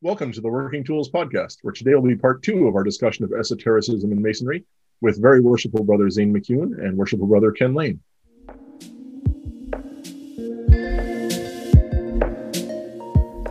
[0.00, 3.24] Welcome to the Working Tools Podcast, where today will be part two of our discussion
[3.24, 4.64] of esotericism and Masonry
[5.00, 8.00] with very worshipful brother Zane McCune and worshipful brother Ken Lane.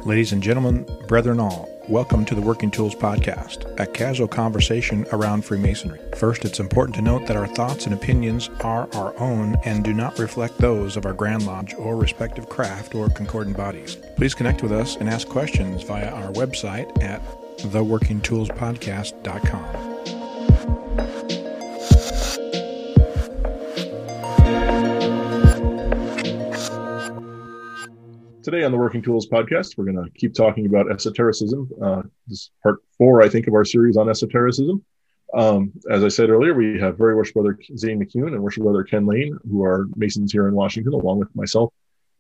[0.05, 5.46] Ladies and gentlemen, brethren all, welcome to the Working Tools Podcast, a casual conversation around
[5.46, 6.01] Freemasonry.
[6.17, 9.94] First, it's important to note that our thoughts and opinions are our own and do
[9.94, 13.96] not reflect those of our Grand Lodge or respective craft or concordant bodies.
[14.18, 17.22] Please connect with us and ask questions via our website at
[17.59, 19.87] theworkingtoolspodcast.com.
[28.48, 31.70] Today on the Working Tools Podcast, we're going to keep talking about esotericism.
[31.84, 34.86] Uh, this is part four, I think, of our series on esotericism.
[35.34, 38.86] Um, as I said earlier, we have very worship brother Zane McCune and worship brother
[38.86, 41.74] Ken Lane, who are Masons here in Washington, along with myself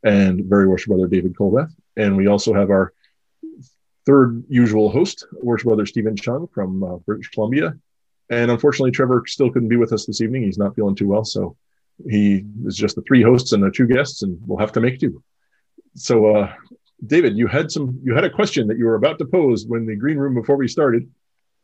[0.03, 1.71] and very worship brother David Colbeth.
[1.95, 2.91] And we also have our
[4.05, 7.73] third usual host, worship brother Steven Chung from uh, British Columbia.
[8.29, 10.43] And unfortunately, Trevor still couldn't be with us this evening.
[10.43, 11.23] He's not feeling too well.
[11.23, 11.55] So
[12.05, 14.99] he is just the three hosts and the two guests, and we'll have to make
[14.99, 15.23] do
[15.97, 16.53] so uh,
[17.05, 19.85] David, you had some you had a question that you were about to pose when
[19.85, 21.09] the green room before we started,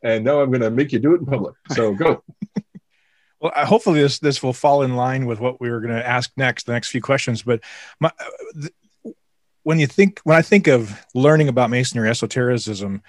[0.02, 1.54] and now I'm going to make you do it in public.
[1.72, 2.22] So go.
[3.40, 6.30] well, hopefully this this will fall in line with what we were going to ask
[6.36, 7.42] next, the next few questions.
[7.42, 7.60] But
[8.00, 8.12] my,
[8.60, 9.14] th-
[9.62, 13.02] when you think when I think of learning about masonry, esotericism,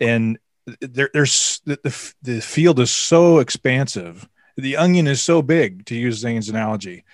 [0.00, 0.38] and
[0.80, 5.94] there, there's the, the the field is so expansive, the onion is so big, to
[5.94, 7.04] use Zane's analogy.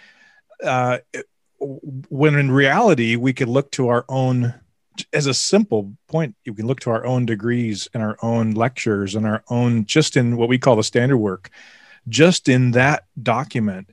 [0.63, 0.99] Uh,
[1.59, 4.55] when in reality we could look to our own
[5.13, 9.15] as a simple point you can look to our own degrees and our own lectures
[9.15, 11.51] and our own just in what we call the standard work
[12.09, 13.91] just in that document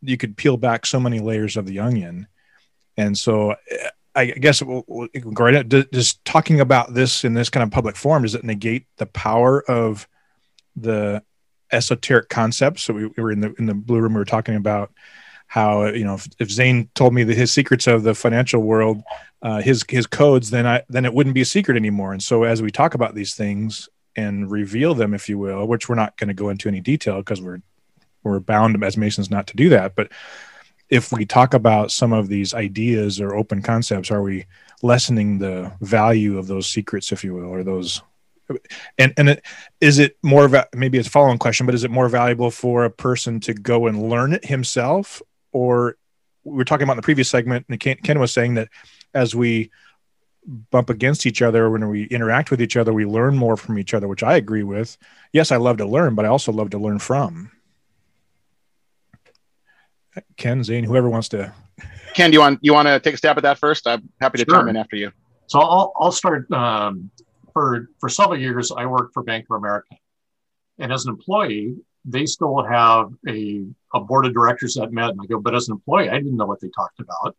[0.00, 2.26] you could peel back so many layers of the onion.
[2.96, 3.56] And so
[4.14, 4.62] i guess
[5.92, 9.62] just talking about this in this kind of public forum does it negate the power
[9.70, 10.08] of
[10.74, 11.22] the
[11.70, 12.82] esoteric concepts?
[12.82, 14.92] So we were in the in the blue room we were talking about
[15.46, 19.02] how you know if, if Zane told me his secrets of the financial world,
[19.42, 22.12] uh, his his codes, then I then it wouldn't be a secret anymore.
[22.12, 25.88] And so as we talk about these things and reveal them, if you will, which
[25.88, 27.62] we're not going to go into any detail because we're
[28.22, 30.10] we're bound as Masons not to do that, but
[30.88, 34.46] if we talk about some of these ideas or open concepts, are we
[34.82, 38.02] lessening the value of those secrets, if you will, or those
[38.98, 39.44] and and it,
[39.80, 42.84] is it more va- maybe it's a following question but is it more valuable for
[42.84, 45.20] a person to go and learn it himself
[45.56, 45.96] or
[46.44, 48.68] we were talking about in the previous segment, and Ken, Ken was saying that
[49.14, 49.70] as we
[50.70, 53.94] bump against each other, when we interact with each other, we learn more from each
[53.94, 54.98] other, which I agree with.
[55.32, 57.50] Yes, I love to learn, but I also love to learn from.
[60.36, 61.54] Ken, Zane, whoever wants to.
[62.12, 63.86] Ken, do you want you want to take a stab at that first?
[63.86, 64.58] I'm happy to sure.
[64.58, 65.10] chime in after you.
[65.46, 66.50] So I'll I'll start.
[66.52, 67.10] Um,
[67.54, 69.96] for for several years, I worked for Bank of America,
[70.78, 75.10] and as an employee, they still have a, a board of directors that met.
[75.10, 77.36] And I go, but as an employee, I didn't know what they talked about.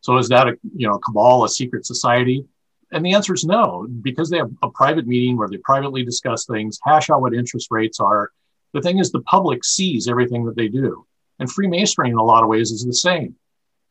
[0.00, 2.44] So is that a you know cabal, a secret society?
[2.92, 6.46] And the answer is no, because they have a private meeting where they privately discuss
[6.46, 8.30] things, hash out what interest rates are.
[8.72, 11.06] The thing is, the public sees everything that they do.
[11.40, 13.34] And Freemasonry, in a lot of ways, is the same.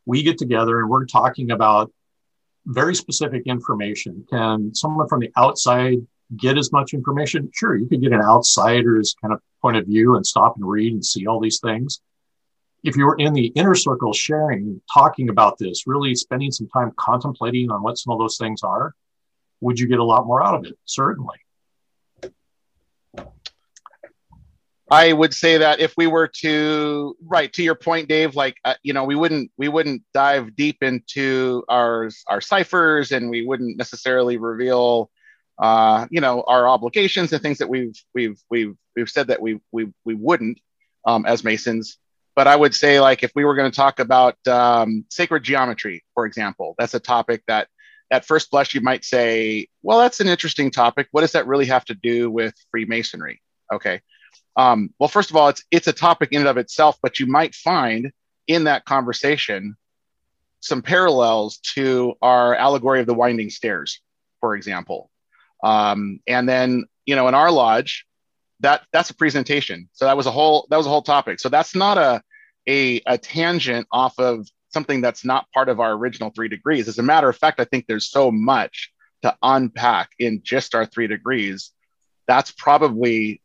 [0.05, 1.91] We get together and we're talking about
[2.65, 4.25] very specific information.
[4.29, 6.05] Can someone from the outside
[6.37, 7.49] get as much information?
[7.53, 10.93] Sure, you could get an outsider's kind of point of view and stop and read
[10.93, 12.01] and see all these things.
[12.83, 16.91] If you were in the inner circle sharing, talking about this, really spending some time
[16.97, 18.93] contemplating on what some of those things are,
[19.61, 20.77] would you get a lot more out of it?
[20.85, 21.37] Certainly.
[24.91, 28.75] I would say that if we were to, right to your point, Dave, like uh,
[28.83, 33.77] you know, we wouldn't we wouldn't dive deep into our our ciphers, and we wouldn't
[33.77, 35.09] necessarily reveal
[35.59, 39.59] uh, you know, our obligations and things that we've we've we've we've said that we
[39.71, 40.59] we we wouldn't
[41.05, 41.97] um, as Masons.
[42.35, 46.03] But I would say, like, if we were going to talk about um, sacred geometry,
[46.15, 47.67] for example, that's a topic that,
[48.09, 51.07] at first blush, you might say, well, that's an interesting topic.
[51.11, 53.41] What does that really have to do with Freemasonry?
[53.71, 54.01] Okay.
[54.55, 57.27] Um, well, first of all, it's it's a topic in and of itself, but you
[57.27, 58.11] might find
[58.47, 59.75] in that conversation
[60.59, 64.01] some parallels to our allegory of the winding stairs,
[64.39, 65.09] for example.
[65.63, 68.05] Um, and then, you know, in our lodge,
[68.59, 69.89] that that's a presentation.
[69.93, 71.39] So that was a whole that was a whole topic.
[71.39, 72.21] So that's not a
[72.67, 76.87] a, a tangent off of something that's not part of our original three degrees.
[76.87, 80.85] As a matter of fact, I think there's so much to unpack in just our
[80.85, 81.71] three degrees.
[82.27, 83.41] That's probably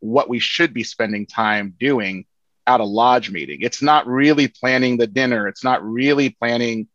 [0.00, 2.26] what we should be spending time doing
[2.66, 3.58] at a lodge meeting.
[3.60, 5.48] It's not really planning the dinner.
[5.48, 6.88] It's not really planning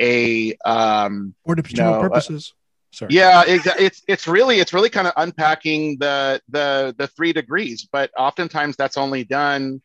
[0.00, 2.52] a um, for departmental you know, purposes
[2.94, 3.12] Sorry.
[3.12, 8.10] Yeah, it's it's really it's really kind of unpacking the the the three degrees, but
[8.16, 9.82] oftentimes that's only done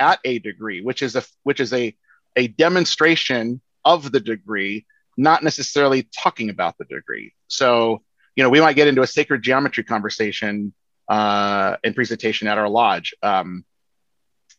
[0.00, 1.94] at a degree, which is a which is a
[2.36, 4.86] a demonstration of the degree,
[5.16, 7.34] not necessarily talking about the degree.
[7.48, 8.02] So
[8.34, 10.72] you know, we might get into a sacred geometry conversation
[11.08, 13.14] uh, and presentation at our lodge.
[13.22, 13.64] Um,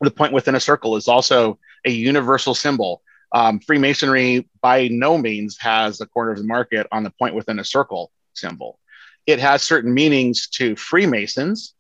[0.02, 3.02] the point within a circle is also a universal symbol.
[3.32, 7.60] Um, Freemasonry by no means has a corner of the market on the point within
[7.60, 8.80] a circle symbol.
[9.28, 11.76] It has certain meanings to Freemasons,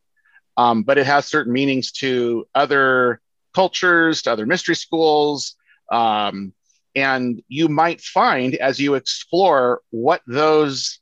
[0.57, 3.21] um, but it has certain meanings to other
[3.55, 5.55] cultures, to other mystery schools.
[5.91, 6.53] Um,
[6.95, 10.99] and you might find as you explore what those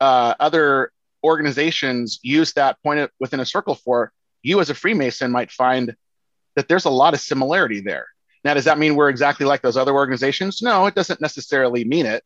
[0.00, 0.92] uh, other
[1.24, 4.12] organizations use that point within a circle for,
[4.42, 5.94] you as a Freemason might find
[6.56, 8.06] that there's a lot of similarity there.
[8.44, 10.62] Now, does that mean we're exactly like those other organizations?
[10.62, 12.24] No, it doesn't necessarily mean it,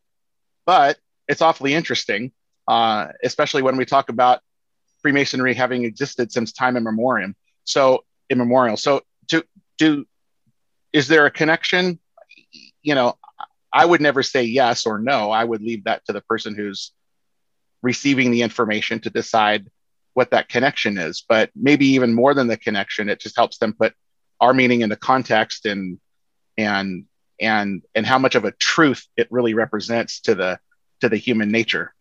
[0.65, 2.33] but it's awfully interesting,
[2.69, 4.41] uh, especially when we talk about
[5.03, 7.33] Freemasonry having existed since time immemorial.
[7.65, 8.77] So immemorial.
[8.77, 9.45] So to
[9.77, 10.07] do,
[10.93, 11.99] is there a connection?
[12.83, 13.19] You know,
[13.73, 15.31] I would never say yes or no.
[15.31, 16.93] I would leave that to the person who's
[17.83, 19.69] receiving the information to decide
[20.15, 21.25] what that connection is.
[21.29, 23.95] But maybe even more than the connection, it just helps them put
[24.41, 25.99] our meaning into context and
[26.57, 27.05] and
[27.41, 30.59] and and how much of a truth it really represents to the
[31.01, 31.95] to the human nature.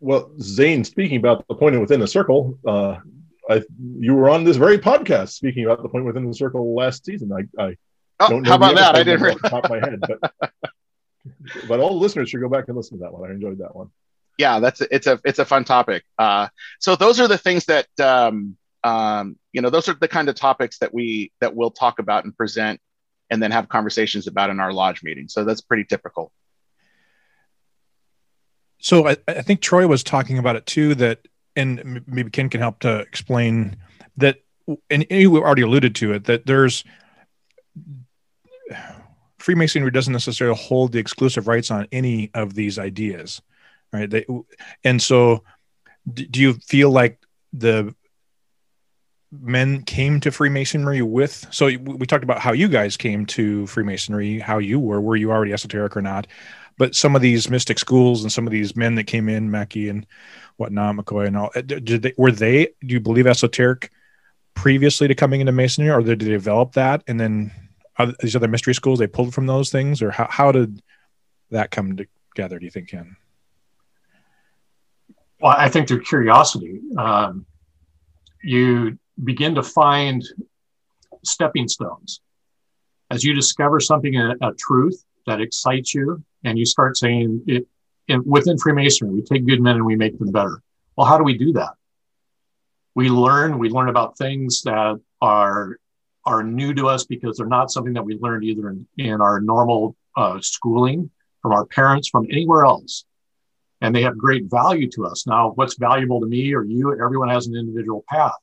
[0.00, 2.98] Well, Zane, speaking about the point within the circle, uh,
[3.50, 3.62] I,
[3.98, 7.32] you were on this very podcast speaking about the point within the circle last season.
[7.32, 7.76] I, I
[8.20, 8.94] oh, don't know how about that?
[8.94, 9.40] I didn't really...
[9.40, 10.32] top of my head, but
[11.68, 13.28] but all the listeners should go back and listen to that one.
[13.28, 13.90] I enjoyed that one.
[14.36, 16.04] Yeah, that's it's a it's a fun topic.
[16.16, 16.48] Uh,
[16.78, 20.34] so those are the things that um, um, you know those are the kind of
[20.34, 22.80] topics that we that we'll talk about and present,
[23.30, 25.28] and then have conversations about in our lodge meeting.
[25.28, 26.32] So that's pretty typical.
[28.80, 30.94] So I, I think Troy was talking about it too.
[30.94, 31.26] That
[31.56, 33.76] and maybe Ken can help to explain
[34.16, 34.42] that.
[34.90, 36.84] And you already alluded to it that there's
[39.38, 43.40] Freemasonry doesn't necessarily hold the exclusive rights on any of these ideas,
[43.92, 44.10] right?
[44.10, 44.26] They,
[44.84, 45.44] and so,
[46.12, 47.18] do you feel like
[47.52, 47.94] the
[49.30, 51.46] men came to Freemasonry with?
[51.50, 55.30] So we talked about how you guys came to Freemasonry, how you were, were you
[55.30, 56.26] already esoteric or not?
[56.78, 59.88] But some of these mystic schools and some of these men that came in, Mackey
[59.88, 60.06] and
[60.56, 62.66] whatnot, McCoy and all, did they, were they?
[62.80, 63.90] Do you believe esoteric
[64.54, 67.52] previously to coming into Masonry, or did they develop that and then?
[68.20, 70.82] these other mystery schools they pulled from those things or how, how did
[71.50, 73.16] that come together do you think ken
[75.40, 77.44] well i think through curiosity um,
[78.42, 80.22] you begin to find
[81.24, 82.20] stepping stones
[83.10, 87.66] as you discover something a, a truth that excites you and you start saying it
[88.06, 90.62] in, within freemasonry we take good men and we make them better
[90.96, 91.72] well how do we do that
[92.94, 95.76] we learn we learn about things that are
[96.28, 99.40] are new to us because they're not something that we learned either in, in our
[99.40, 101.10] normal uh, schooling,
[101.40, 103.04] from our parents, from anywhere else.
[103.80, 105.26] And they have great value to us.
[105.26, 108.34] Now, what's valuable to me or you, everyone has an individual path.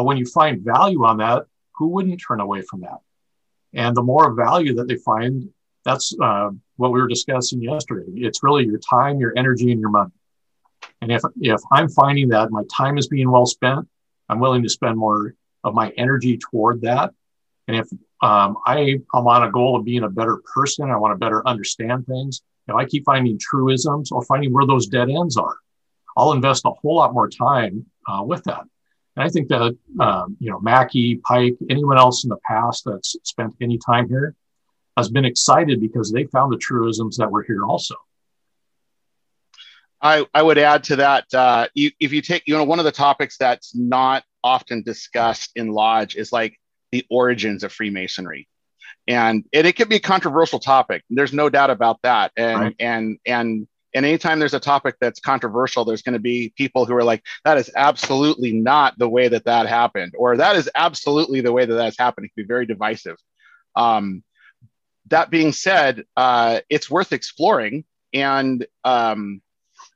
[0.00, 1.44] But when you find value on that,
[1.74, 3.00] who wouldn't turn away from that?
[3.74, 5.50] And the more value that they find,
[5.84, 8.10] that's uh, what we were discussing yesterday.
[8.14, 10.12] It's really your time, your energy, and your money.
[11.02, 13.86] And if, if I'm finding that my time is being well spent,
[14.30, 15.34] I'm willing to spend more
[15.64, 17.12] of my energy toward that.
[17.68, 17.86] And if
[18.22, 21.46] um, I, I'm on a goal of being a better person, I want to better
[21.46, 22.40] understand things.
[22.68, 25.56] Know, I keep finding truisms or finding where those dead ends are.
[26.16, 28.62] I'll invest a whole lot more time uh, with that.
[29.16, 33.16] And I think that, um, you know, Mackey, Pike, anyone else in the past that's
[33.24, 34.34] spent any time here
[34.96, 37.96] has been excited because they found the truisms that were here also.
[40.00, 42.84] I, I would add to that, uh, you, if you take, you know, one of
[42.84, 46.58] the topics that's not often discussed in lodge is like
[46.92, 48.48] the origins of Freemasonry.
[49.06, 51.02] And it, it could be a controversial topic.
[51.10, 52.32] There's no doubt about that.
[52.36, 52.76] And right.
[52.78, 56.94] and and and anytime there's a topic that's controversial, there's going to be people who
[56.94, 61.40] are like, that is absolutely not the way that that happened, or that is absolutely
[61.40, 62.26] the way that that's happened.
[62.26, 63.16] It can be very divisive.
[63.74, 64.22] Um,
[65.08, 67.84] that being said, uh, it's worth exploring.
[68.12, 69.42] And, um,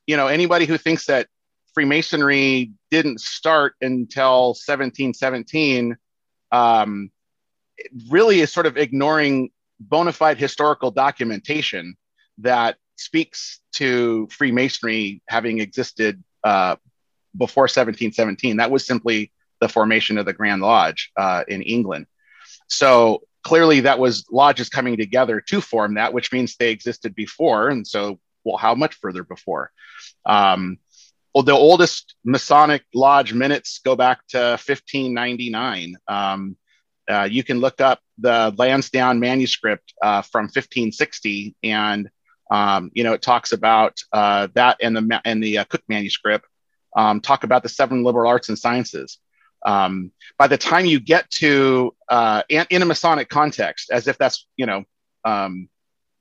[0.07, 1.29] you know, anybody who thinks that
[1.73, 5.97] Freemasonry didn't start until 1717
[6.53, 7.11] um,
[8.09, 11.97] really is sort of ignoring bona fide historical documentation
[12.39, 16.77] that speaks to Freemasonry having existed uh,
[17.37, 18.59] before 1717.
[18.59, 22.07] That was simply the formation of the Grand Lodge uh, in England.
[22.69, 27.69] So clearly, that was lodges coming together to form that, which means they existed before.
[27.69, 29.71] And so well, how much further before?
[30.27, 30.79] Um,
[31.35, 35.97] well, the oldest Masonic Lodge minutes go back to 1599.
[36.07, 36.57] Um,
[37.11, 42.09] uh, you can look up the Lansdowne manuscript uh, from 1560, and
[42.51, 46.47] um, you know it talks about uh, that and the and the uh, Cooke manuscript
[46.97, 49.19] um, talk about the seven liberal arts and sciences.
[49.65, 54.47] Um, by the time you get to uh, in a Masonic context, as if that's
[54.57, 54.85] you know,
[55.25, 55.69] um,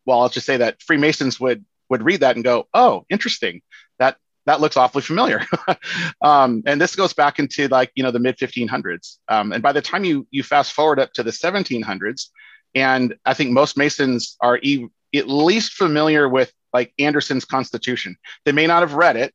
[0.05, 3.61] well, I'll just say that Freemasons would would read that and go, "Oh, interesting.
[3.99, 5.41] That that looks awfully familiar."
[6.21, 9.17] um, and this goes back into like you know the mid 1500s.
[9.27, 12.29] Um, and by the time you you fast forward up to the 1700s,
[12.75, 18.17] and I think most Masons are e- at least familiar with like Anderson's Constitution.
[18.45, 19.33] They may not have read it,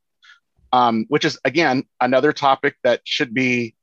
[0.73, 3.75] um, which is again another topic that should be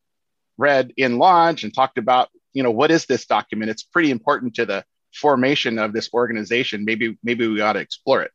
[0.58, 3.72] read in lodge and talked about you know what is this document?
[3.72, 4.84] It's pretty important to the
[5.14, 6.86] formation of this organization.
[6.86, 8.32] Maybe maybe we ought to explore it.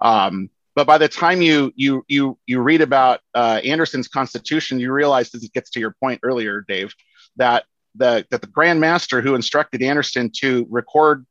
[0.00, 4.92] Um, but by the time you you you you read about uh, anderson's constitution you
[4.92, 6.94] realize as it gets to your point earlier dave
[7.36, 11.24] that the that the grand master who instructed anderson to record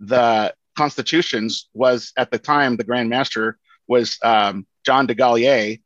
[0.00, 5.80] the constitutions was at the time the grand master was um, john Desaguliers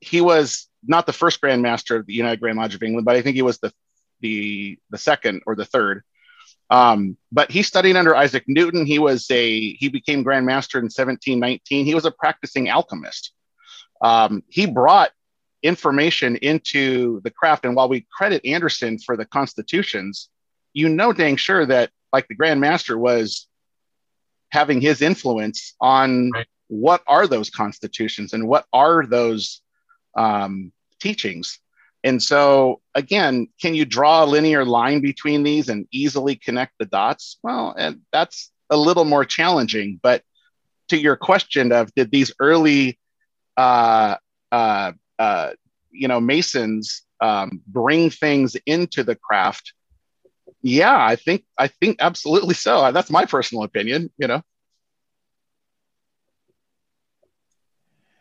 [0.00, 3.16] he was not the first Grand Master of the United Grand Lodge of England, but
[3.16, 3.72] I think he was the
[4.20, 6.02] the the second or the third.
[6.70, 8.86] Um, but he studied under Isaac Newton.
[8.86, 11.84] He was a he became Grand Master in 1719.
[11.84, 13.32] He was a practicing alchemist.
[14.00, 15.10] Um, he brought
[15.62, 20.28] information into the craft, and while we credit Anderson for the constitutions,
[20.72, 23.46] you know dang sure that like the Grand Master was
[24.50, 26.46] having his influence on right.
[26.68, 29.62] what are those constitutions and what are those
[30.16, 31.58] um, teachings.
[32.02, 36.86] And so, again, can you draw a linear line between these and easily connect the
[36.86, 37.38] dots?
[37.42, 40.00] Well, and that's a little more challenging.
[40.02, 40.22] But
[40.88, 42.98] to your question of did these early,
[43.56, 44.16] uh,
[44.50, 45.50] uh, uh,
[45.90, 49.74] you know, masons um, bring things into the craft?
[50.62, 52.78] Yeah, I think I think absolutely so.
[52.78, 54.10] Uh, that's my personal opinion.
[54.18, 54.42] You know.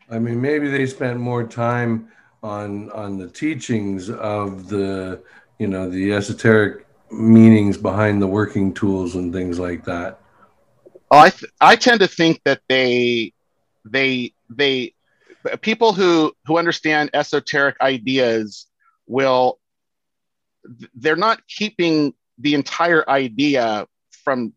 [0.10, 2.10] I mean, maybe they spent more time
[2.42, 5.22] on on the teachings of the
[5.60, 10.20] you know the esoteric meanings behind the working tools and things like that.
[11.12, 13.34] Oh, I th- I tend to think that they
[13.86, 14.94] they they
[15.62, 18.68] people who who understand esoteric ideas
[19.08, 19.60] will
[20.96, 23.88] they're not keeping the entire idea
[24.24, 24.54] from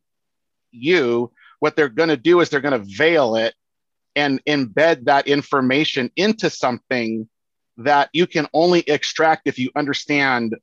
[0.71, 3.55] you what they're going to do is they're going to veil it
[4.17, 7.29] and embed that information into something
[7.79, 10.57] that you can only extract if you understand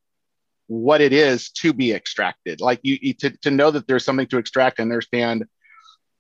[0.68, 2.62] what it is to be extracted.
[2.62, 5.46] Like you, to, to know that there's something to extract and understand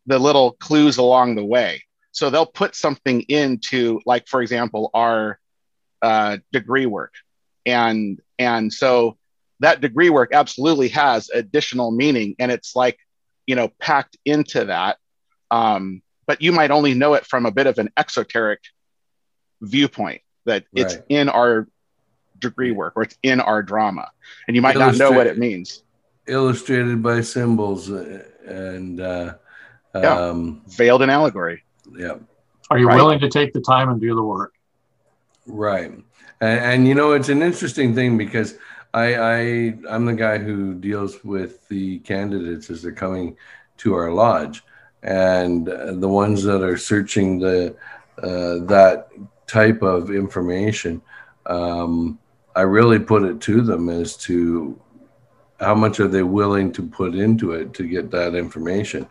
[0.08, 1.84] the little clues along the way.
[2.12, 5.39] So they'll put something into like for example our
[6.01, 7.13] uh, degree work.
[7.65, 9.19] And and so
[9.60, 12.98] that degree work absolutely has additional meaning and it's like
[13.46, 14.98] you know packed into that
[15.51, 18.60] um, but you might only know it from a bit of an exoteric
[19.62, 21.04] viewpoint that it's right.
[21.10, 21.68] in our
[22.38, 24.10] degree work or it's in our drama
[24.48, 25.84] and you might not know what it means
[26.28, 29.34] illustrated by symbols uh, and uh,
[29.96, 30.13] yeah.
[30.13, 31.63] um, veiled in allegory
[31.98, 32.16] yeah
[32.70, 32.96] are you right.
[32.96, 34.54] willing to take the time and do the work
[35.48, 35.92] right
[36.39, 38.56] and, and you know it's an interesting thing because
[38.93, 39.38] I, I
[39.89, 43.38] i'm the guy who deals with the candidates as they're coming
[43.79, 44.63] to our lodge.
[45.01, 47.75] And the ones that are searching the
[48.22, 49.08] uh, that
[49.48, 51.01] type of information,
[51.46, 52.19] um,
[52.53, 54.77] I really put it to them as to
[55.62, 59.08] how much are they willing to put into it to get that information,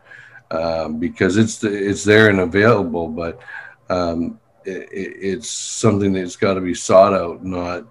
[0.50, 3.40] um, because it's it's there and available, but
[3.88, 7.87] um, it, it's something that's got to be sought out, not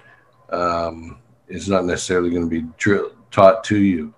[0.51, 1.17] um,
[1.47, 4.13] it's not necessarily going to be drill, taught to you.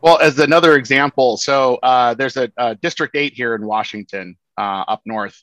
[0.00, 4.84] Well, as another example, so uh, there's a, a, District 8 here in Washington, uh,
[4.88, 5.40] up north.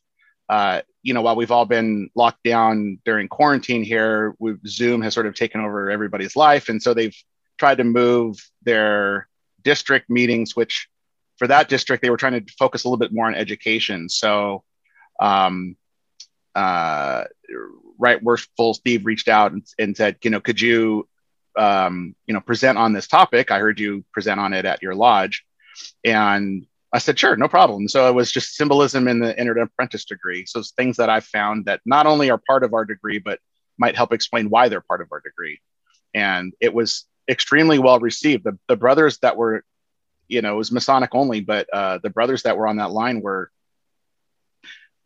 [0.49, 4.35] Uh, you know, while we've all been locked down during quarantine here,
[4.67, 6.67] Zoom has sort of taken over everybody's life.
[6.67, 7.15] And so they've
[7.57, 9.29] tried to move their
[9.63, 10.89] district meetings, which
[11.37, 14.09] for that district, they were trying to focus a little bit more on education.
[14.09, 14.63] So,
[15.21, 15.77] um,
[16.53, 17.23] uh,
[17.99, 21.07] right, worshipful Steve reached out and, and said, you know, could you
[21.59, 23.51] um, you know, present on this topic.
[23.51, 25.43] I heard you present on it at your lodge.
[26.03, 27.87] And I said, sure, no problem.
[27.87, 30.45] So it was just symbolism in the entered apprentice degree.
[30.45, 33.39] So it's things that I found that not only are part of our degree, but
[33.77, 35.59] might help explain why they're part of our degree.
[36.13, 38.43] And it was extremely well received.
[38.43, 39.63] The, the brothers that were,
[40.27, 43.21] you know, it was Masonic only, but uh, the brothers that were on that line
[43.21, 43.51] were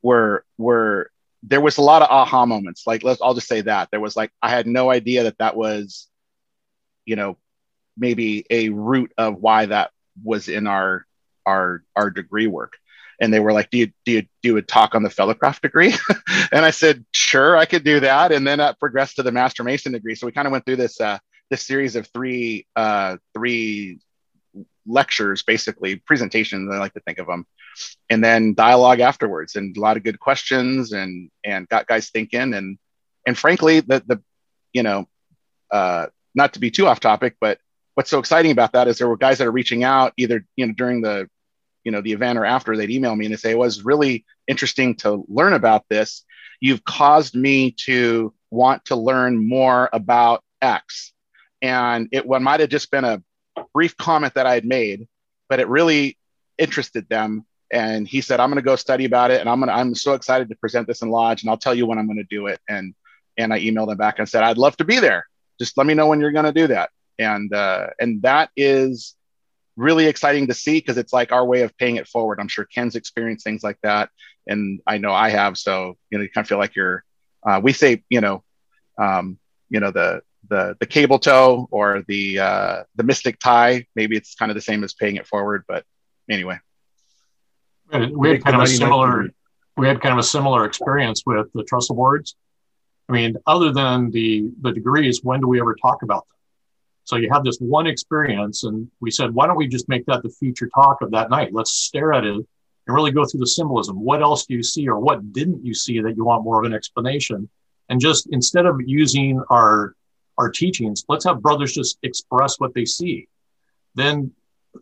[0.01, 1.09] were were
[1.43, 2.87] there was a lot of aha moments.
[2.87, 5.55] Like let's I'll just say that there was like I had no idea that that
[5.55, 6.07] was,
[7.05, 7.37] you know,
[7.97, 9.91] maybe a root of why that
[10.23, 11.05] was in our
[11.45, 12.77] our our degree work.
[13.19, 15.93] And they were like, "Do you do you do a talk on the fellowcraft degree?"
[16.51, 19.63] and I said, "Sure, I could do that." And then that progressed to the master
[19.63, 20.15] mason degree.
[20.15, 21.19] So we kind of went through this uh,
[21.49, 23.99] this series of three uh, three
[24.85, 26.71] lectures, basically presentations.
[26.71, 27.45] I like to think of them,
[28.09, 32.53] and then dialogue afterwards, and a lot of good questions, and and got guys thinking,
[32.53, 32.77] and
[33.25, 34.21] and frankly, the the
[34.73, 35.07] you know,
[35.71, 37.59] uh, not to be too off topic, but
[37.95, 40.65] what's so exciting about that is there were guys that are reaching out either you
[40.65, 41.29] know during the
[41.83, 44.25] you know the event or after they'd email me and they say it was really
[44.47, 46.23] interesting to learn about this
[46.59, 51.13] you've caused me to want to learn more about x
[51.61, 53.21] and it might have just been a
[53.73, 55.07] brief comment that i had made
[55.49, 56.17] but it really
[56.57, 59.69] interested them and he said i'm going to go study about it and i'm going
[59.69, 62.07] to i'm so excited to present this in lodge and i'll tell you when i'm
[62.07, 62.93] going to do it and
[63.37, 65.27] and i emailed him back and said i'd love to be there
[65.59, 66.89] just let me know when you're going to do that
[67.19, 69.15] and uh, and that is
[69.75, 72.39] really exciting to see because it's like our way of paying it forward.
[72.39, 74.09] I'm sure Ken's experienced things like that,
[74.47, 75.57] and I know I have.
[75.57, 77.03] So you know, you kind of feel like you're.
[77.45, 78.43] Uh, we say you know,
[78.97, 79.37] um,
[79.69, 83.85] you know the the the cable tow or the uh, the mystic tie.
[83.95, 85.85] Maybe it's kind of the same as paying it forward, but
[86.29, 86.59] anyway.
[87.91, 89.29] We had kind of a similar.
[89.77, 92.35] We had kind of a similar experience with the trestle boards.
[93.09, 96.37] I mean, other than the the degrees, when do we ever talk about them?
[97.05, 100.23] So you have this one experience, and we said, why don't we just make that
[100.23, 101.53] the feature talk of that night?
[101.53, 102.45] Let's stare at it and
[102.87, 103.99] really go through the symbolism.
[103.99, 106.65] What else do you see, or what didn't you see that you want more of
[106.65, 107.49] an explanation?
[107.89, 109.95] And just instead of using our
[110.37, 113.27] our teachings, let's have brothers just express what they see.
[113.95, 114.31] Then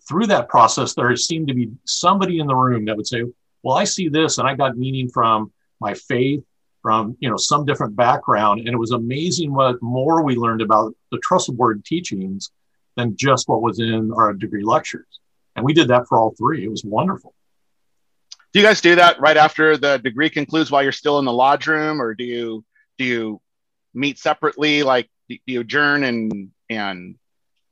[0.07, 3.23] through that process, there seemed to be somebody in the room that would say,
[3.63, 6.43] Well, I see this, and I got meaning from my faith
[6.81, 8.61] from you know some different background.
[8.61, 12.51] And it was amazing what more we learned about the trestle board teachings
[12.95, 15.19] than just what was in our degree lectures.
[15.55, 16.63] And we did that for all three.
[16.63, 17.33] It was wonderful.
[18.53, 21.33] Do you guys do that right after the degree concludes while you're still in the
[21.33, 22.01] lodge room?
[22.01, 22.65] Or do you
[22.97, 23.41] do you
[23.93, 24.83] meet separately?
[24.83, 25.09] Like
[25.45, 27.15] do you adjourn and and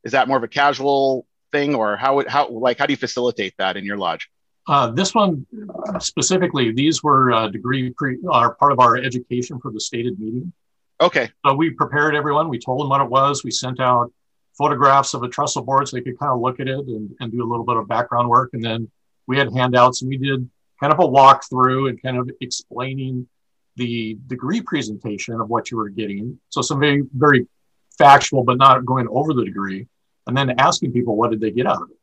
[0.04, 3.54] is that more of a casual thing or how how like how do you facilitate
[3.58, 4.30] that in your lodge
[4.70, 5.48] uh, this one
[6.00, 10.54] specifically, these were uh, degree pre, are part of our education for the stated meeting.
[11.02, 11.32] Okay.
[11.44, 12.50] So we prepared everyone.
[12.50, 13.44] We told them what it was.
[13.44, 14.14] We sent out
[14.56, 17.32] photographs of a trestle board so they could kind of look at it and, and
[17.32, 18.52] do a little bit of background work.
[18.54, 18.92] And then
[19.26, 20.48] we had handouts and we did
[20.80, 23.28] kind of a walkthrough and kind of explaining
[23.80, 26.40] the degree presentation of what you were getting.
[26.50, 27.48] So some very, very
[27.98, 29.88] factual, but not going over the degree.
[30.28, 31.98] And then asking people what did they get out of it.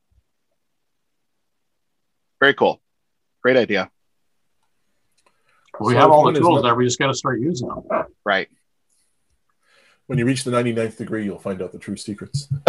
[2.40, 2.80] Very cool.
[3.42, 3.90] Great idea.
[5.78, 6.74] We so have all the tools there.
[6.74, 7.82] We just got to start using them.
[8.24, 8.48] Right.
[10.06, 12.48] When you reach the 99th degree, you'll find out the true secrets.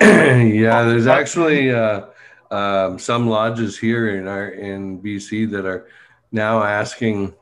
[0.00, 2.06] yeah, there's actually uh,
[2.50, 5.88] um, some lodges here in our in BC that are
[6.32, 7.34] now asking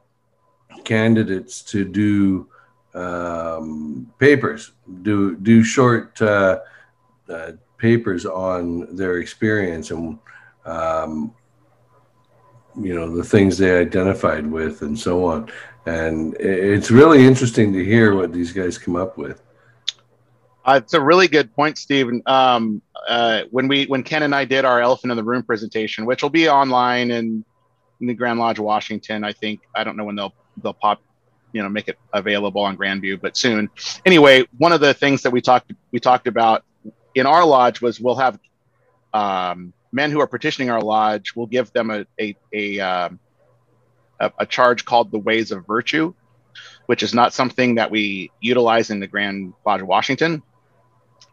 [0.85, 2.49] candidates to do
[2.95, 4.73] um, papers,
[5.03, 6.61] do do short uh,
[7.29, 10.19] uh, papers on their experience and
[10.65, 11.35] um,
[12.81, 15.51] you know the things they identified with and so on.
[15.85, 19.41] And it's really interesting to hear what these guys come up with.
[20.65, 24.45] Uh, it's a really good point steven um, uh, when we when ken and i
[24.45, 27.45] did our elephant in the room presentation which will be online in,
[28.01, 31.01] in the grand lodge washington i think i don't know when they'll they'll pop
[31.53, 33.71] you know make it available on grandview but soon.
[34.05, 36.65] Anyway one of the things that we talked we talked about
[37.15, 38.39] in our lodge was we'll have
[39.15, 43.19] um, men who are petitioning our lodge We'll give them a a a, um,
[44.21, 46.15] a, a charge called the Ways of Virtue,
[46.87, 50.43] which is not something that we utilize in the Grand Lodge Washington,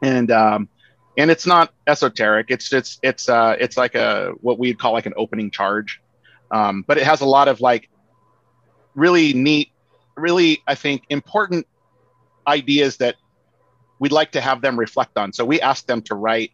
[0.01, 0.69] and um,
[1.17, 2.47] and it's not esoteric.
[2.49, 6.01] It's it's it's uh, it's like a what we'd call like an opening charge,
[6.53, 7.89] um, but it has a lot of like
[8.95, 9.71] really neat,
[10.15, 11.67] really I think important
[12.47, 13.15] ideas that
[13.99, 15.33] we'd like to have them reflect on.
[15.33, 16.51] So we asked them to write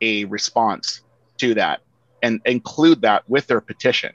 [0.00, 1.02] a response
[1.38, 1.80] to that
[2.22, 4.12] and include that with their petition.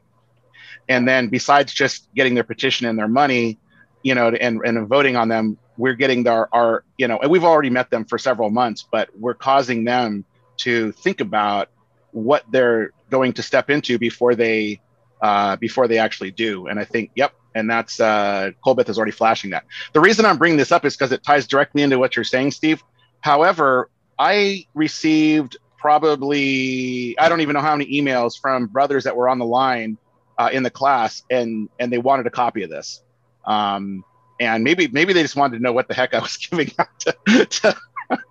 [0.87, 3.57] And then besides just getting their petition and their money,
[4.03, 7.43] you know, and, and voting on them, we're getting their, our, you know, and we've
[7.43, 10.23] already met them for several months, but we're causing them
[10.57, 11.67] to think about
[12.11, 14.79] what they're going to step into before they,
[15.21, 16.67] uh, before they actually do.
[16.67, 17.34] And I think, yep.
[17.56, 19.65] And that's, uh, Colbeth is already flashing that.
[19.93, 22.51] The reason I'm bringing this up is because it ties directly into what you're saying,
[22.51, 22.84] Steve.
[23.21, 29.30] However, I received probably I don't even know how many emails from brothers that were
[29.30, 29.97] on the line
[30.38, 33.01] uh, in the class, and and they wanted a copy of this.
[33.45, 34.03] Um,
[34.39, 36.99] and maybe maybe they just wanted to know what the heck I was giving out
[36.99, 37.77] to, to,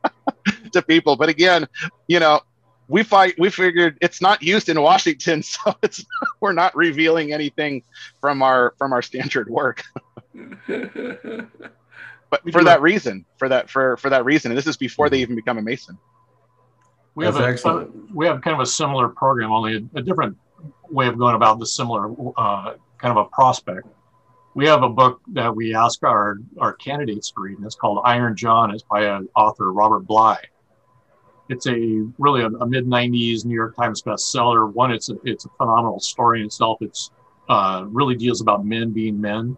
[0.72, 1.16] to people.
[1.16, 1.66] But again,
[2.06, 2.40] you know,
[2.88, 3.34] we fight.
[3.38, 6.04] We figured it's not used in Washington, so it's
[6.40, 7.82] we're not revealing anything
[8.20, 9.84] from our from our standard work.
[10.66, 11.48] but
[12.52, 15.36] for that reason, for that for for that reason, and this is before they even
[15.36, 15.98] become a Mason.
[17.14, 20.36] We have a, a, we have kind of a similar program, only a, a different
[20.90, 23.88] way of going about the similar uh, kind of a prospect
[24.56, 28.00] we have a book that we ask our, our candidates to read, and it's called
[28.06, 28.70] Iron John.
[28.70, 30.38] It's by an author, Robert Bly.
[31.48, 34.72] It's a really a, a mid 90s New York Times bestseller.
[34.72, 36.78] One, it's a, it's a phenomenal story in itself.
[36.80, 37.10] It's
[37.48, 39.56] uh, really deals about men being men.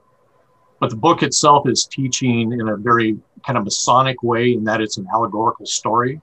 [0.81, 4.81] But the book itself is teaching in a very kind of Masonic way in that
[4.81, 6.21] it's an allegorical story.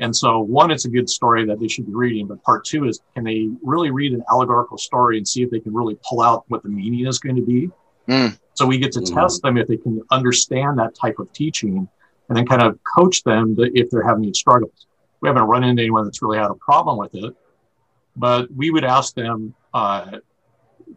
[0.00, 2.26] And so, one, it's a good story that they should be reading.
[2.26, 5.60] But part two is can they really read an allegorical story and see if they
[5.60, 7.70] can really pull out what the meaning is going to be?
[8.08, 8.38] Mm.
[8.54, 9.14] So we get to mm.
[9.14, 11.88] test them if they can understand that type of teaching
[12.28, 14.87] and then kind of coach them if they're having any struggles.
[15.20, 17.34] We haven't run into anyone that's really had a problem with it,
[18.16, 20.18] but we would ask them uh,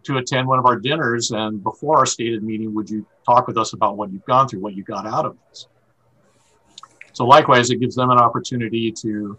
[0.03, 1.31] to attend one of our dinners.
[1.31, 4.60] And before our stated meeting, would you talk with us about what you've gone through,
[4.60, 5.67] what you got out of this?
[7.13, 9.38] So, likewise, it gives them an opportunity to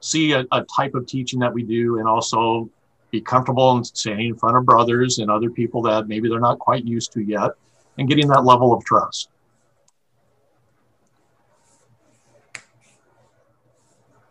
[0.00, 2.70] see a, a type of teaching that we do and also
[3.10, 6.58] be comfortable in standing in front of brothers and other people that maybe they're not
[6.58, 7.50] quite used to yet
[7.98, 9.28] and getting that level of trust.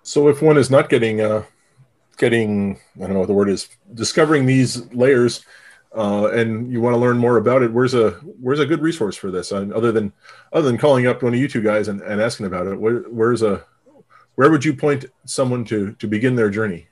[0.09, 1.43] So if one is not getting uh,
[2.17, 5.45] getting I don't know what the word is discovering these layers
[5.95, 8.09] uh, and you want to learn more about it, where's a
[8.41, 9.51] where's a good resource for this?
[9.51, 10.11] Other than
[10.51, 13.01] other than calling up one of you two guys and, and asking about it, where,
[13.01, 13.63] where's a
[14.33, 16.87] where would you point someone to to begin their journey?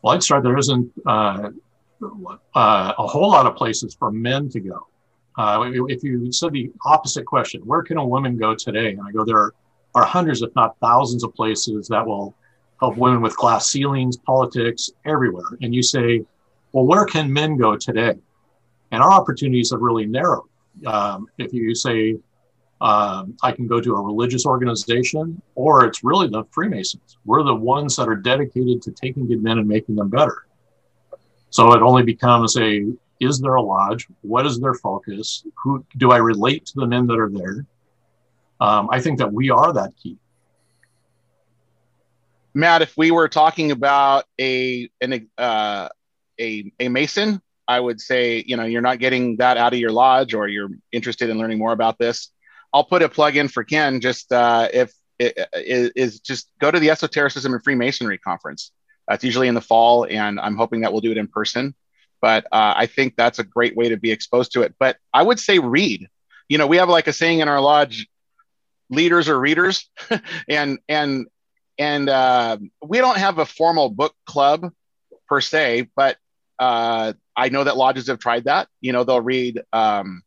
[0.00, 1.50] Well, I'd start there isn't uh,
[2.02, 4.86] uh, a whole lot of places for men to go.
[5.36, 8.92] Uh, if you said the opposite question, where can a woman go today?
[8.92, 9.52] And I go, there
[9.98, 12.34] are hundreds, if not thousands, of places that will
[12.80, 15.58] help women with glass ceilings, politics, everywhere.
[15.62, 16.24] And you say,
[16.72, 18.14] well, where can men go today?
[18.92, 20.48] And our opportunities have really narrowed.
[20.86, 22.16] Um, if you say,
[22.80, 27.18] um, I can go to a religious organization, or it's really the Freemasons.
[27.24, 30.46] We're the ones that are dedicated to taking good men and making them better.
[31.50, 32.86] So it only becomes a
[33.20, 34.06] is there a lodge?
[34.20, 35.44] What is their focus?
[35.64, 37.66] Who do I relate to the men that are there?
[38.60, 40.18] Um, I think that we are that key.
[42.54, 45.88] Matt, if we were talking about a an uh,
[46.40, 49.92] a a Mason, I would say you know you're not getting that out of your
[49.92, 52.30] lodge, or you're interested in learning more about this.
[52.72, 54.00] I'll put a plug in for Ken.
[54.00, 58.72] Just uh, if is just go to the Esotericism and Freemasonry conference.
[59.06, 61.74] That's usually in the fall, and I'm hoping that we'll do it in person.
[62.20, 64.74] But uh, I think that's a great way to be exposed to it.
[64.78, 66.08] But I would say read.
[66.48, 68.06] You know, we have like a saying in our lodge:
[68.90, 69.88] leaders or readers,
[70.48, 71.26] and and
[71.78, 74.72] and uh, we don't have a formal book club
[75.28, 76.16] per se, but
[76.58, 78.68] uh, I know that lodges have tried that.
[78.80, 80.22] You know, they'll read um,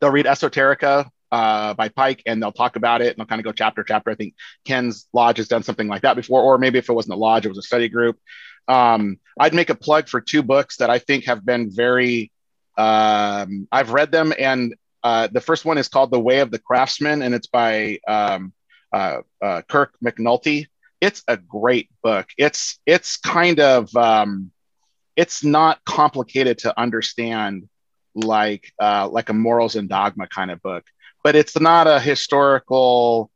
[0.00, 3.44] they'll read Esoterika uh, by Pike and they'll talk about it and they'll kind of
[3.44, 4.10] go chapter chapter.
[4.10, 7.14] I think Ken's Lodge has done something like that before, or maybe if it wasn't
[7.14, 8.18] a lodge, it was a study group.
[8.66, 12.30] Um, I'd make a plug for two books that I think have been very.
[12.76, 16.58] Um, I've read them, and uh, the first one is called The Way of the
[16.58, 18.52] Craftsman, and it's by um,
[18.92, 20.66] uh, uh, Kirk MacNulty.
[21.00, 22.26] It's a great book.
[22.36, 24.50] It's it's kind of um,
[25.14, 27.68] it's not complicated to understand
[28.14, 30.84] like uh, like a morals and dogma kind of book
[31.24, 33.30] but it's not a historical,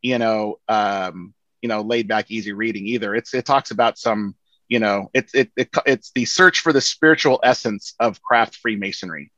[0.00, 3.14] you know, um, you know, laid back, easy reading either.
[3.14, 4.36] It's it talks about some,
[4.68, 9.32] you know, it's it, it it's the search for the spiritual essence of craft Freemasonry.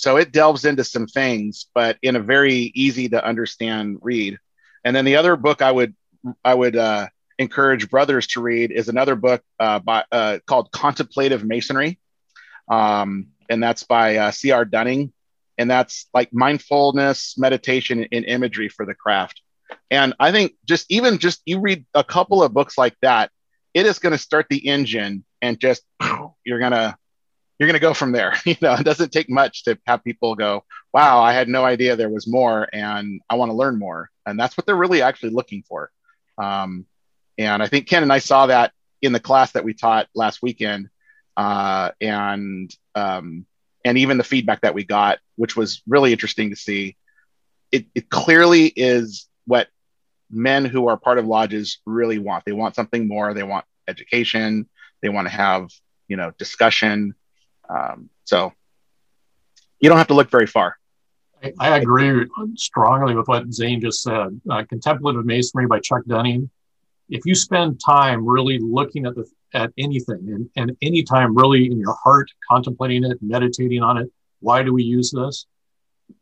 [0.00, 4.38] So it delves into some things, but in a very easy to understand read.
[4.84, 5.94] And then the other book I would
[6.44, 7.08] I would uh,
[7.38, 11.98] encourage brothers to read is another book uh, by, uh, called Contemplative Masonry,
[12.70, 14.64] um, and that's by uh, C.R.
[14.64, 15.12] Dunning
[15.60, 19.42] and that's like mindfulness meditation and imagery for the craft
[19.90, 23.30] and i think just even just you read a couple of books like that
[23.74, 25.82] it is going to start the engine and just
[26.44, 26.96] you're going to
[27.60, 30.34] you're going to go from there you know it doesn't take much to have people
[30.34, 34.10] go wow i had no idea there was more and i want to learn more
[34.26, 35.90] and that's what they're really actually looking for
[36.38, 36.86] um,
[37.38, 40.42] and i think ken and i saw that in the class that we taught last
[40.42, 40.88] weekend
[41.36, 43.46] uh, and um,
[43.84, 46.96] and even the feedback that we got, which was really interesting to see.
[47.72, 49.68] It, it clearly is what
[50.30, 52.44] men who are part of lodges really want.
[52.44, 53.32] They want something more.
[53.32, 54.68] They want education.
[55.00, 55.70] They want to have
[56.10, 57.14] you know, discussion.
[57.70, 58.52] Um, so
[59.78, 60.76] you don't have to look very far.
[61.58, 64.38] I, agree strongly with what Zane just said.
[64.50, 66.50] Uh, Contemplative Masonry by Chuck Dunning.
[67.08, 71.66] If you spend time really looking at the at anything and, and any time really
[71.66, 75.46] in your heart contemplating it, meditating on it, why do we use this?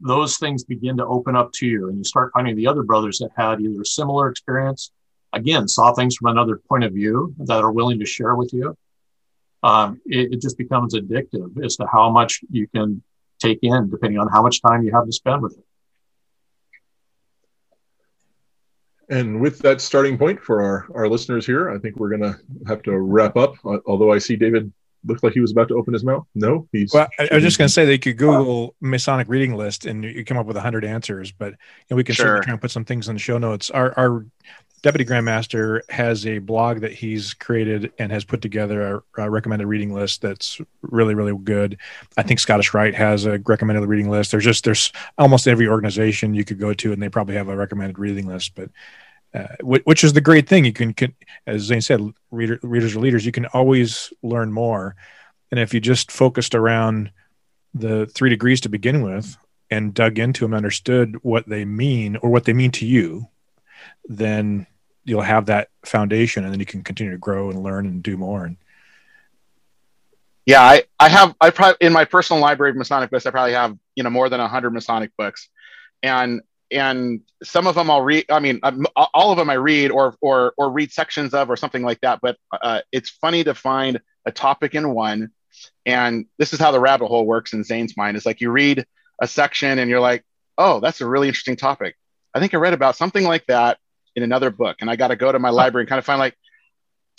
[0.01, 3.19] Those things begin to open up to you, and you start finding the other brothers
[3.19, 4.93] that had either a similar experience,
[5.33, 8.77] again, saw things from another point of view that are willing to share with you.
[9.63, 13.03] Um, it, it just becomes addictive as to how much you can
[13.41, 15.65] take in, depending on how much time you have to spend with it.
[19.11, 22.39] And with that starting point for our, our listeners here, I think we're going to
[22.67, 23.55] have to wrap up.
[23.87, 24.71] Although I see David
[25.05, 26.27] looked like he was about to open his mouth.
[26.35, 26.93] No, he's.
[26.93, 29.87] Well, I, I was just going to say that you could Google Masonic reading list
[29.87, 31.57] and you come up with hundred answers, but you
[31.91, 32.27] know, we can sure.
[32.27, 33.71] certainly try and put some things in the show notes.
[33.71, 34.27] Our, our
[34.83, 39.67] Deputy Grandmaster has a blog that he's created and has put together a, a, recommended
[39.67, 41.79] reading list that's really, really good.
[42.17, 44.31] I think Scottish Rite has a recommended reading list.
[44.31, 47.57] There's just there's almost every organization you could go to, and they probably have a
[47.57, 48.55] recommended reading list.
[48.55, 48.71] But
[49.35, 51.15] uh, which is the great thing you can, can
[51.47, 53.27] as Zane said, reader, readers are leaders.
[53.27, 54.95] You can always learn more,
[55.51, 57.11] and if you just focused around
[57.75, 59.37] the three degrees to begin with
[59.71, 63.29] and dug into them, understood what they mean or what they mean to you
[64.07, 64.67] then
[65.05, 68.17] you'll have that foundation and then you can continue to grow and learn and do
[68.17, 68.45] more.
[68.45, 68.57] And
[70.49, 73.53] yeah i i have i probably in my personal library of masonic books i probably
[73.53, 75.49] have you know more than 100 masonic books.
[76.03, 78.61] And and some of them i'll read i mean
[78.97, 82.21] all of them i read or or or read sections of or something like that.
[82.23, 85.31] But uh, it's funny to find a topic in one.
[85.87, 88.17] And this is how the rabbit hole works in zane's mind.
[88.17, 88.87] It's like you read
[89.21, 90.25] a section and you're like
[90.57, 91.97] oh that's a really interesting topic
[92.35, 93.79] i think i read about something like that
[94.19, 96.19] in another book and I got to go to my library and kind of find
[96.19, 96.37] like,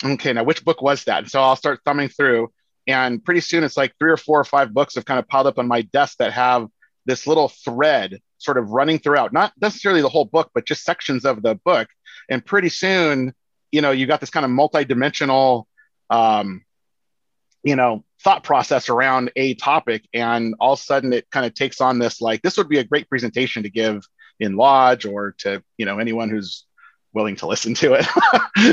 [0.04, 1.20] okay, now which book was that?
[1.20, 2.52] And so I'll start thumbing through
[2.86, 5.46] and pretty soon it's like three or four or five books have kind of piled
[5.46, 6.68] up on my desk that have
[7.06, 11.24] this little thread sort of running throughout, not necessarily the whole book, but just sections
[11.24, 11.88] of the book.
[12.28, 13.34] And pretty soon,
[13.72, 15.66] you know, you got this kind of multi-dimensional,
[16.08, 16.64] um,
[17.62, 20.04] you know, thought process around a topic.
[20.12, 22.78] And all of a sudden it kind of takes on this, like, this would be
[22.78, 24.02] a great presentation to give
[24.40, 26.64] in lodge or to, you know, anyone who's
[27.12, 28.06] willing to listen to it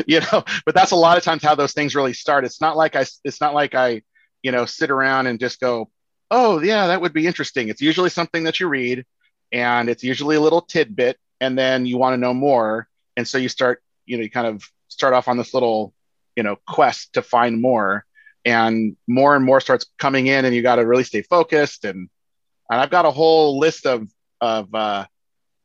[0.08, 2.46] you know but that's a lot of times how those things really start.
[2.46, 4.02] It's not like i it's not like i
[4.44, 5.90] you know sit around and just go
[6.30, 7.70] oh yeah that would be interesting.
[7.70, 9.06] It's usually something that you read
[9.52, 12.88] and it's usually a little tidbit and then you want to know more.
[13.16, 15.94] And so you start you know you kind of start off on this little
[16.36, 18.06] you know quest to find more
[18.46, 21.86] and more and more starts coming in and you got to really stay focused.
[21.86, 22.10] And
[22.70, 24.08] and i've got a whole list of
[24.42, 25.06] of uh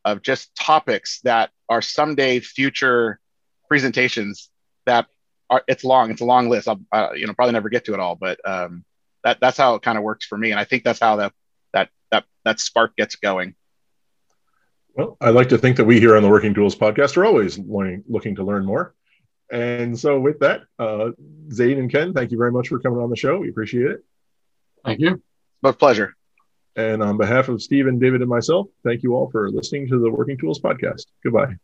[0.04, 3.20] of just topics that are someday future
[3.68, 4.50] presentations
[4.86, 5.06] that
[5.48, 6.68] are it's long it's a long list.
[6.68, 8.84] I'll uh, you know probably never get to it all but um,
[9.24, 10.50] that that's how it kind of works for me.
[10.50, 11.32] And i think that's how that
[11.72, 13.54] that that that spark gets going.
[14.94, 17.58] Well i like to think that we here on the working tools podcast are always
[17.58, 18.94] learning, looking to learn more.
[19.50, 21.10] And so with that uh,
[21.52, 23.38] zane and ken thank you very much for coming on the show.
[23.38, 24.04] We appreciate it.
[24.84, 25.22] Thank you.
[25.62, 26.14] My pleasure
[26.76, 30.10] and on behalf of Steven, David, and myself, thank you all for listening to the
[30.10, 31.06] Working Tools podcast.
[31.22, 31.56] Goodbye.